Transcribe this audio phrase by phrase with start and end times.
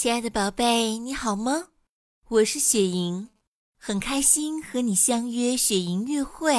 [0.00, 1.70] 亲爱的宝贝，你好吗？
[2.28, 3.30] 我是雪莹，
[3.76, 6.54] 很开心和你相约雪莹约会。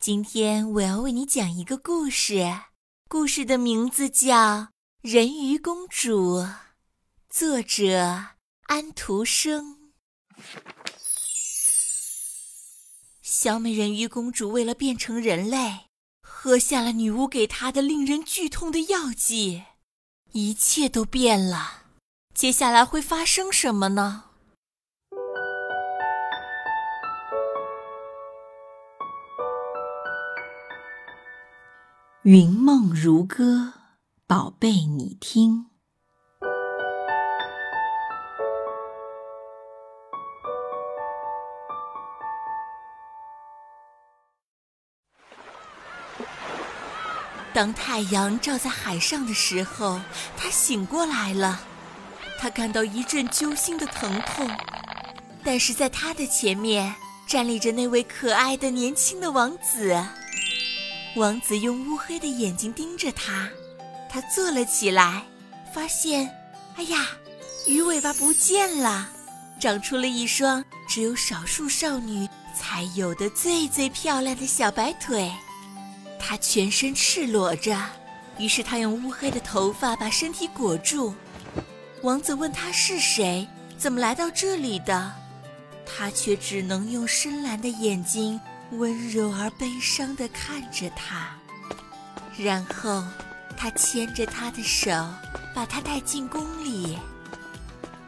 [0.00, 2.62] 今天我要为你讲一个故事，
[3.08, 4.34] 故事的名字叫
[5.00, 6.40] 《人鱼公主》，
[7.30, 8.30] 作者
[8.62, 9.92] 安徒生。
[13.22, 15.82] 小美人鱼公主为了变成人类，
[16.20, 19.62] 喝下了女巫给她的令人剧痛的药剂，
[20.32, 21.84] 一切都变了。
[22.36, 24.24] 接下来会发生什么呢？
[32.24, 33.72] 云梦如歌，
[34.26, 35.70] 宝贝，你听。
[47.54, 49.98] 当太阳照在海上的时候，
[50.36, 51.60] 他醒过来了。
[52.38, 54.48] 他感到一阵揪心的疼痛，
[55.42, 56.94] 但是在他的前面
[57.26, 60.00] 站立着那位可爱的年轻的王子。
[61.16, 63.48] 王子用乌黑的眼睛盯着他，
[64.08, 65.22] 他坐了起来，
[65.72, 66.30] 发现，
[66.76, 67.08] 哎呀，
[67.66, 69.08] 鱼尾巴不见了，
[69.58, 75.32] 长出了一双只有少数少女才有的最最漂亮的小白腿。
[76.18, 77.78] 他全身赤裸着，
[78.38, 81.14] 于是他用乌黑的头发把身体裹住。
[82.06, 85.12] 王子问他是谁，怎么来到这里的，
[85.84, 88.40] 他却只能用深蓝的眼睛
[88.70, 91.36] 温柔而悲伤地看着他，
[92.38, 93.02] 然后
[93.56, 94.92] 他牵着他的手，
[95.52, 96.96] 把他带进宫里。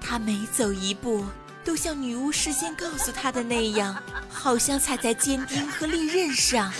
[0.01, 1.25] 他每走一步，
[1.65, 6.73] 都像女巫事先告诉他的那样，好像踩在坚钉和利刃上，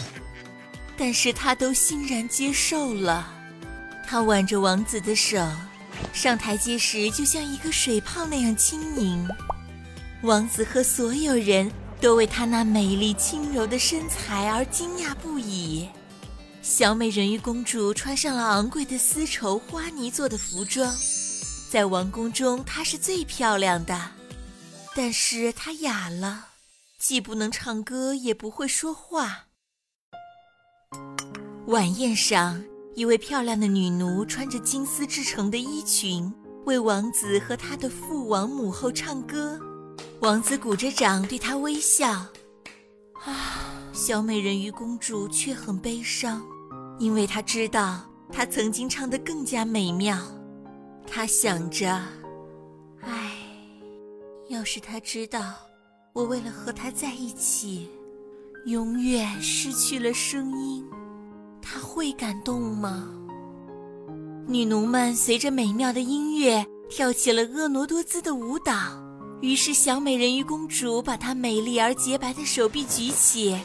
[0.97, 3.29] 但是他都欣然接受了。
[4.07, 5.45] 他挽着王子的手。
[6.13, 9.29] 上台阶时，就像一个水泡那样轻盈。
[10.23, 15.89] 王子和所有人都为她那美丽轻柔的身材而惊讶不已。
[16.61, 20.93] 小美人鱼公主穿上了昂贵的丝绸花呢做的服装，
[21.71, 24.11] 在王宫中她是最漂亮的。
[24.95, 26.49] 但是她哑了，
[26.99, 29.47] 既不能唱歌，也不会说话。
[31.67, 32.65] 晚宴上。
[32.99, 36.35] 一位漂亮的女奴穿着金丝制成的衣裙，
[36.67, 39.57] 为王子和他的父王母后唱歌。
[40.19, 42.11] 王子鼓着掌对她微笑。
[43.23, 46.45] 啊，小美人鱼公主却很悲伤，
[46.99, 48.01] 因为她知道
[48.33, 50.19] 她曾经唱得更加美妙。
[51.07, 52.03] 她想着：
[53.03, 53.31] 唉，
[54.49, 55.55] 要是她知道
[56.13, 57.89] 我为了和他在一起，
[58.67, 60.85] 永远失去了声音。
[61.61, 63.09] 他会感动吗？
[64.47, 68.75] 女奴们随着美妙的音乐跳起了婀娜多姿的舞蹈。
[69.41, 73.57] 于是，小美人鱼公主把她美丽而洁白的手臂举起，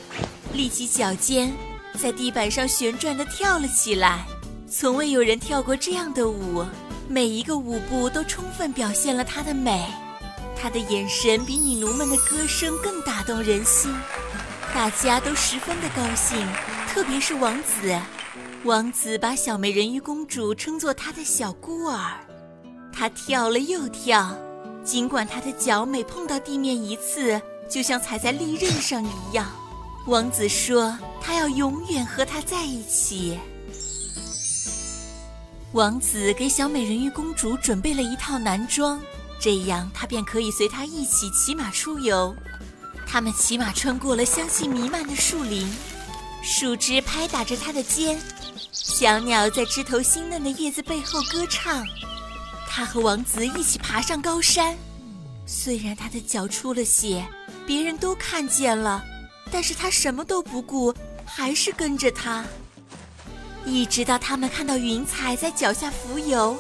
[0.54, 1.52] 立起脚尖，
[1.98, 4.26] 在地板上旋转地跳了起来。
[4.70, 6.64] 从未有人跳过这样的舞，
[7.08, 9.84] 每一个舞步都充分表现了她的美。
[10.56, 13.92] 她的眼神比女奴们的歌声更打动人心，
[14.76, 16.38] 大家都十分的高兴。
[16.94, 18.00] 特别是王子，
[18.66, 22.12] 王子把小美人鱼公主称作他的小孤儿。
[22.94, 24.38] 他跳了又跳，
[24.84, 29.52] 尽管他的脚每碰到地面一次，就像踩在利刃上一样。
[30.06, 33.40] 王子说：“他要永远和她在一起。”
[35.74, 39.02] 王子给小美人鱼公主准备了一套男装，
[39.40, 42.36] 这样她便可以随他一起骑马出游。
[43.08, 45.68] 他们骑马穿过了香气弥漫的树林。
[46.44, 48.20] 树枝拍打着它的肩，
[48.74, 51.88] 小鸟在枝头新嫩的叶子背后歌唱。
[52.70, 54.76] 他和王子一起爬上高山，
[55.46, 57.26] 虽然他的脚出了血，
[57.66, 59.02] 别人都看见了，
[59.50, 60.94] 但是他什么都不顾，
[61.24, 62.44] 还是跟着他，
[63.66, 66.58] 一直到他们看到云彩在脚下浮游，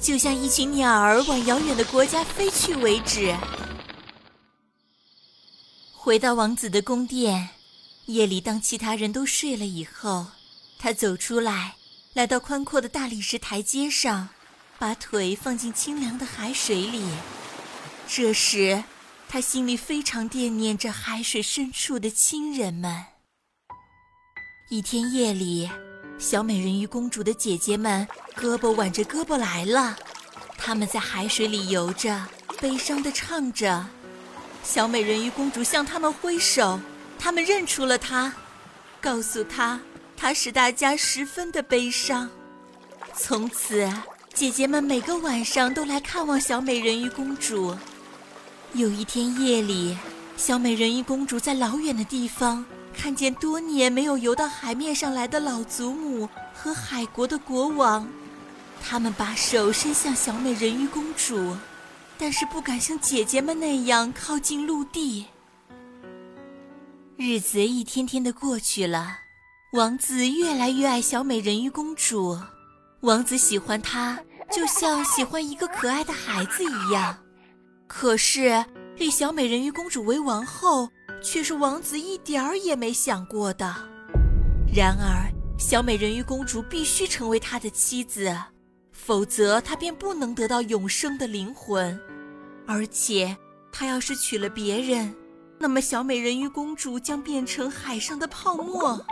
[0.00, 3.34] 就像一群鸟儿往遥远的国家飞去为止。
[5.92, 7.55] 回到王子的宫殿。
[8.06, 10.28] 夜里，当其他人都睡了以后，
[10.78, 11.74] 他走出来，
[12.14, 14.28] 来到宽阔的大理石台阶上，
[14.78, 17.04] 把腿放进清凉的海水里。
[18.06, 18.84] 这时，
[19.28, 23.06] 他心里非常惦念着海水深处的亲人们。
[24.70, 25.68] 一天夜里，
[26.16, 28.06] 小美人鱼公主的姐姐们
[28.36, 29.96] 胳膊挽着胳膊来了，
[30.56, 32.24] 她们在海水里游着，
[32.60, 33.88] 悲伤地唱着。
[34.62, 36.78] 小美人鱼公主向他们挥手。
[37.18, 38.32] 他们认出了他，
[39.00, 39.80] 告诉他，
[40.16, 42.30] 他使大家十分的悲伤。
[43.14, 43.90] 从此，
[44.32, 47.76] 姐姐们每个晚上都来看望小美人鱼公主。
[48.74, 49.96] 有一天夜里，
[50.36, 52.64] 小美人鱼公主在老远的地方
[52.94, 58.06] 看见多年没有游到海面上来的老祖母和海国的国王，
[58.82, 61.56] 他们把手伸向小美人鱼公主，
[62.18, 65.26] 但是不敢像姐姐们那样靠近陆地。
[67.18, 69.20] 日子一天天的过去了，
[69.72, 72.38] 王子越来越爱小美人鱼公主，
[73.00, 74.20] 王子喜欢她
[74.52, 77.16] 就像喜欢一个可爱的孩子一样。
[77.86, 78.62] 可是
[78.96, 80.90] 立小美人鱼公主为王后，
[81.22, 83.74] 却是王子一点儿也没想过的。
[84.70, 88.36] 然而，小美人鱼公主必须成为他的妻子，
[88.92, 91.98] 否则她便不能得到永生的灵魂。
[92.66, 93.34] 而且，
[93.72, 95.14] 她要是娶了别人，
[95.58, 99.04] 那么，小美人鱼公主将变成海上的泡沫。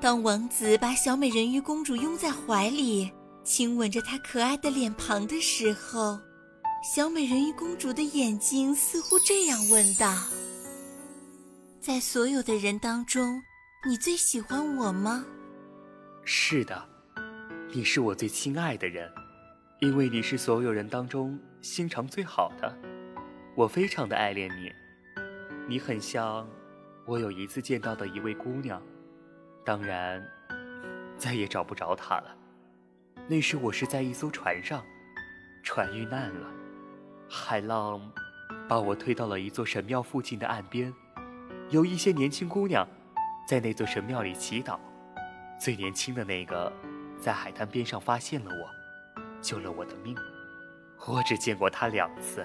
[0.00, 3.12] 当王子把小美人鱼公主拥在怀里，
[3.44, 6.18] 亲吻着她可爱的脸庞的时候，
[6.94, 10.12] 小美人鱼公主的眼睛似乎这样问道
[11.78, 13.40] ：“在所有的人当中，
[13.86, 15.24] 你最喜欢我吗
[16.24, 16.82] ？”“是的，
[17.72, 19.08] 你是我最亲爱的人，
[19.80, 22.76] 因为你是所有人当中心肠最好的。
[23.54, 24.72] 我非常的爱恋你。”
[25.68, 26.46] 你很像
[27.06, 28.82] 我有一次见到的一位姑娘，
[29.64, 30.22] 当然
[31.16, 32.36] 再也找不着她了。
[33.28, 34.84] 那时我是在一艘船上，
[35.62, 36.46] 船遇难了，
[37.28, 38.10] 海浪
[38.68, 40.92] 把我推到了一座神庙附近的岸边，
[41.70, 42.86] 有一些年轻姑娘
[43.46, 44.78] 在那座神庙里祈祷。
[45.58, 46.72] 最年轻的那个
[47.16, 48.68] 在海滩边上发现了我，
[49.40, 50.16] 救了我的命。
[51.06, 52.44] 我只见过她两次，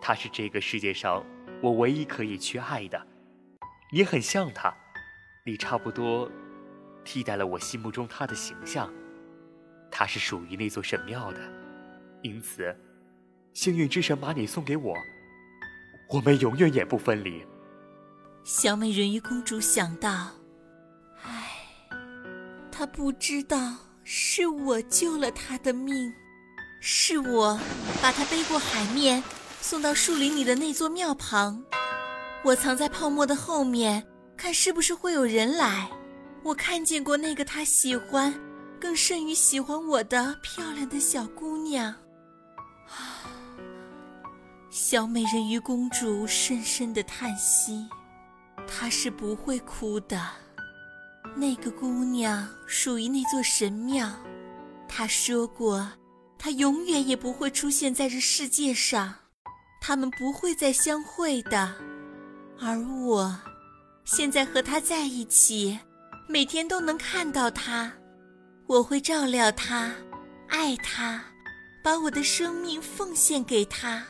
[0.00, 1.24] 她是这个世界上。
[1.62, 3.06] 我唯一可以去爱的，
[3.90, 4.74] 你很像他，
[5.44, 6.30] 你差不多
[7.02, 8.92] 替代了我心目中他的形象。
[9.90, 11.40] 他是属于那座神庙的，
[12.22, 12.76] 因此，
[13.54, 14.94] 幸运之神把你送给我，
[16.10, 17.42] 我们永远也不分离。
[18.44, 20.28] 小美人鱼公主想到
[21.24, 21.50] ：“唉，
[22.70, 26.12] 她不知道是我救了她的命，
[26.80, 27.58] 是我
[28.02, 29.22] 把她背过海面。”
[29.60, 31.62] 送到树林里的那座庙旁，
[32.44, 34.06] 我藏在泡沫的后面，
[34.36, 35.90] 看是不是会有人来。
[36.44, 38.32] 我看见过那个他喜欢，
[38.80, 41.92] 更甚于喜欢我的漂亮的小姑娘。
[44.70, 47.88] 小美人鱼公主深深的叹息，
[48.68, 50.20] 她是不会哭的。
[51.34, 54.08] 那个姑娘属于那座神庙，
[54.86, 55.90] 她说过，
[56.38, 59.12] 她永远也不会出现在这世界上。
[59.80, 61.74] 他们不会再相会的，
[62.60, 63.38] 而我，
[64.04, 65.78] 现在和他在一起，
[66.28, 67.92] 每天都能看到他，
[68.66, 69.92] 我会照料他，
[70.48, 71.22] 爱他，
[71.84, 74.04] 把我的生命奉献给他。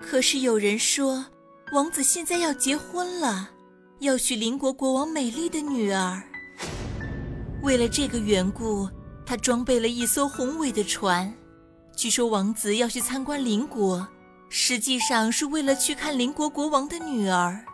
[0.00, 1.24] 可是有人说，
[1.72, 3.50] 王子现在要结婚了，
[4.00, 6.20] 要娶邻国国王美丽的女儿。
[7.62, 8.88] 为了这个缘故，
[9.24, 11.32] 他装备了一艘宏伟的船。
[11.96, 14.06] 据说王子要去参观邻国。
[14.56, 17.64] 实际上是为了去看邻国国王的女儿，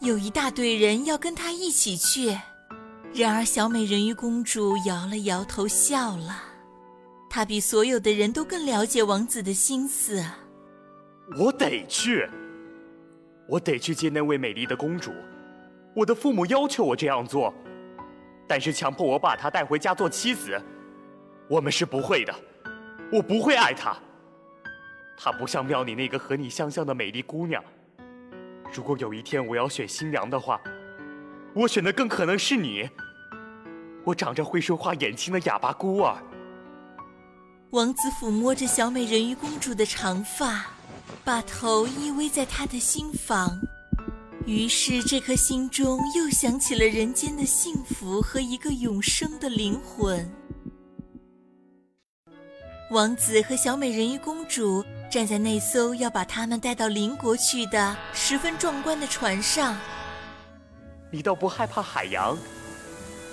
[0.00, 2.34] 有一大堆人要跟他一起去。
[3.12, 6.42] 然而，小美人鱼公主摇了摇头，笑了。
[7.28, 10.24] 她比所有的人都更了解王子的心思。
[11.38, 12.26] 我得去，
[13.46, 15.12] 我得去见那位美丽的公主。
[15.94, 17.52] 我的父母要求我这样做，
[18.48, 20.58] 但是强迫我把她带回家做妻子，
[21.50, 22.34] 我们是不会的。
[23.12, 23.94] 我不会爱她。
[25.16, 27.62] 她不像庙里那个和你相像的美丽姑娘。
[28.72, 30.60] 如果有一天我要选新娘的话，
[31.54, 32.88] 我选的更可能是你。
[34.04, 36.16] 我长着会说话眼睛的哑巴孤儿。
[37.70, 40.66] 王子抚摸着小美人鱼公主的长发，
[41.24, 43.50] 把头依偎在她的心房。
[44.46, 50.30] 于是这颗心中又想起了人间的幸福和一个永生的灵魂。
[52.90, 54.84] 王子和小美人鱼公主。
[55.10, 59.78] 站在那艘要把他们带到邻国去的十分壮观的船上，
[61.08, 62.36] 你倒不害怕海洋，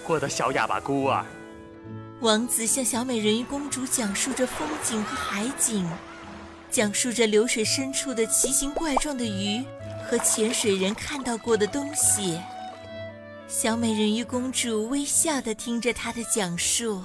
[0.06, 1.26] 我的小哑巴孤儿。
[2.20, 5.90] 王子向小美人鱼公主讲述着风景和海景，
[6.70, 9.64] 讲述着流水深处的奇形怪状的鱼
[10.06, 12.40] 和潜水人看到过的东西。
[13.48, 17.02] 小美人鱼公主微笑地听着他的讲述。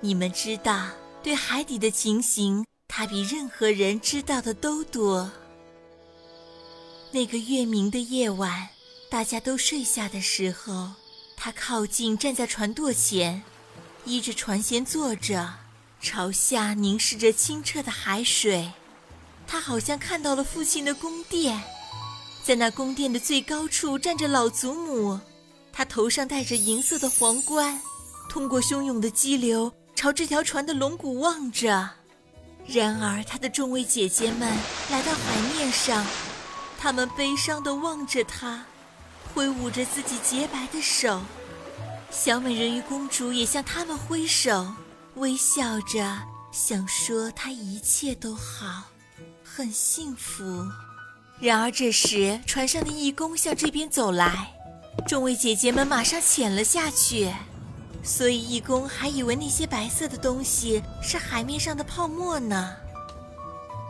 [0.00, 0.86] 你们知道，
[1.24, 2.64] 对海底的情形。
[2.86, 5.32] 他比任何人知道的都多。
[7.10, 8.68] 那个月明的夜晚，
[9.10, 10.92] 大家都睡下的时候，
[11.36, 13.42] 他靠近站在船舵前，
[14.04, 15.54] 依着船舷坐着，
[16.00, 18.70] 朝下凝视着清澈的海水，
[19.46, 21.60] 他好像看到了父亲的宫殿，
[22.44, 25.18] 在那宫殿的最高处站着老祖母，
[25.72, 27.80] 她头上戴着银色的皇冠，
[28.28, 29.72] 通过汹涌的激流
[30.04, 31.88] 朝这条船的龙骨望着。
[32.66, 34.54] 然而，他的众位姐姐们
[34.90, 36.04] 来到海面上，
[36.78, 38.66] 她们悲伤地望着他，
[39.32, 41.22] 挥舞着自己洁白的手。
[42.10, 44.74] 小美人鱼公主也向他们挥手，
[45.14, 46.18] 微笑着，
[46.52, 48.82] 想说她一切都好，
[49.42, 50.66] 很幸福。
[51.40, 54.52] 然而这时，船上的义工向这边走来，
[55.08, 57.32] 众位姐姐们马上潜了下去。
[58.04, 62.76] 所以，义工还以为那些白色的东西是海面上的泡沫呢。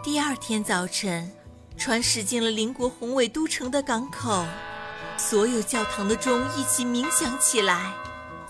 [0.04, 1.32] 第二天早晨，
[1.76, 4.44] 船驶进了邻国宏伟都城的港口，
[5.18, 7.92] 所有教堂的钟一起鸣响起来，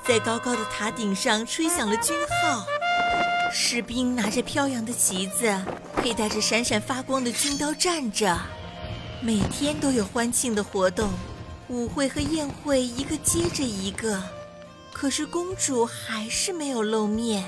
[0.06, 2.66] 在高高的塔顶上吹响了军号，
[3.50, 5.50] 士兵拿着飘扬的旗子，
[5.96, 8.38] 佩戴着闪闪发光的军刀站着。
[9.22, 11.08] 每天都有欢庆的活动，
[11.68, 14.22] 舞会和宴会一个接着一个。
[14.94, 17.44] 可是公主还是没有露面，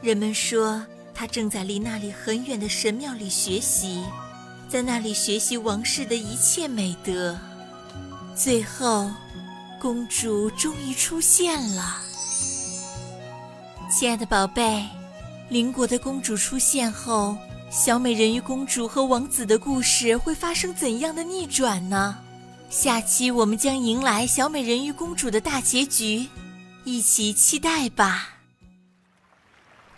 [0.00, 4.04] 人们说她正在离那里很远的神庙里学习，
[4.68, 7.36] 在那里学习王室的一切美德。
[8.34, 9.10] 最后，
[9.80, 12.00] 公主终于出现了。
[13.90, 14.86] 亲爱的宝贝，
[15.48, 17.36] 邻国的公主出现后，
[17.68, 22.16] 小美人鱼公主和王子的故事会发生怎样的逆转呢？
[22.70, 26.26] 下期我们将迎来小美人鱼公主的大结局。
[26.86, 28.28] 一起期待吧！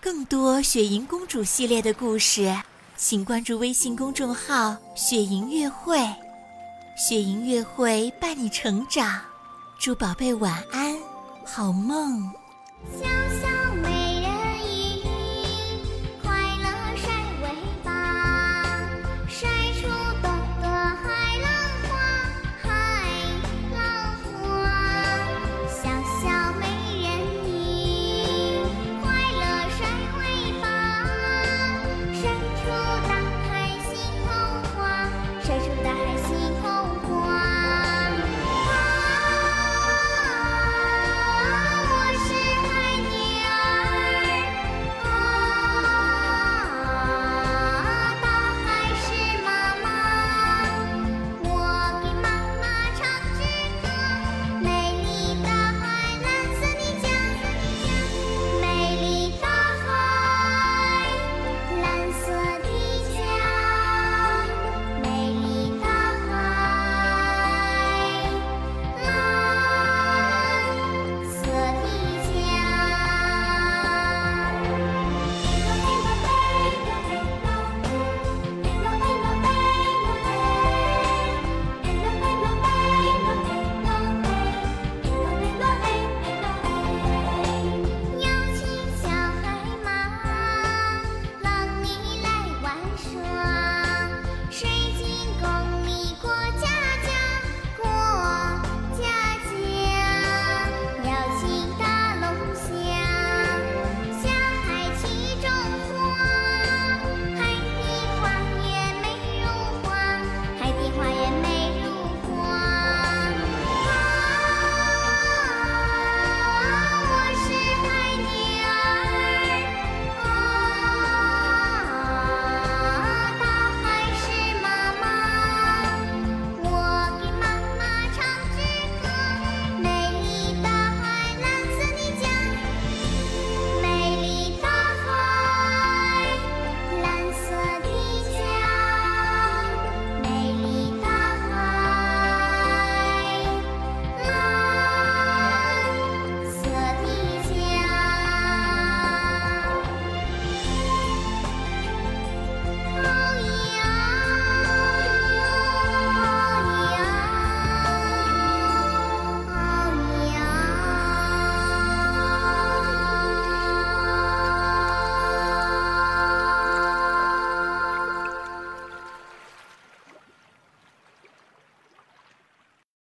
[0.01, 2.51] 更多雪莹公主系列的故事，
[2.97, 5.99] 请关注微信公众号“雪莹月会”。
[6.97, 9.21] 雪莹月会伴你成长，
[9.79, 10.99] 祝宝贝晚安，
[11.45, 12.23] 好梦。
[12.99, 13.05] 小
[13.39, 13.58] 小。